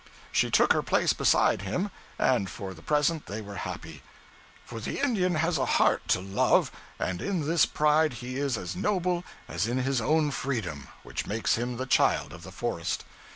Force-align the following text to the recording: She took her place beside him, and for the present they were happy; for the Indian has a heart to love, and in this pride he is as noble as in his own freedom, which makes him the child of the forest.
She 0.31 0.49
took 0.49 0.73
her 0.73 0.81
place 0.81 1.13
beside 1.13 1.61
him, 1.61 1.91
and 2.17 2.49
for 2.49 2.73
the 2.73 2.81
present 2.81 3.27
they 3.27 3.39
were 3.39 3.57
happy; 3.69 4.01
for 4.65 4.79
the 4.79 4.99
Indian 4.99 5.35
has 5.35 5.59
a 5.59 5.65
heart 5.77 6.07
to 6.07 6.19
love, 6.19 6.71
and 6.97 7.21
in 7.21 7.45
this 7.47 7.67
pride 7.67 8.13
he 8.13 8.37
is 8.37 8.57
as 8.57 8.75
noble 8.75 9.23
as 9.47 9.67
in 9.67 9.77
his 9.77 10.01
own 10.01 10.31
freedom, 10.31 10.87
which 11.03 11.27
makes 11.27 11.53
him 11.53 11.77
the 11.77 11.85
child 11.85 12.33
of 12.33 12.41
the 12.41 12.51
forest. 12.51 13.05